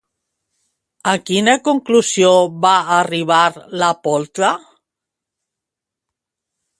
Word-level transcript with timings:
A 1.09 1.11
quina 1.29 1.53
conclusió 1.67 2.31
va 2.65 2.71
arribar 2.99 3.41
la 3.83 3.91
poltra? 4.07 4.51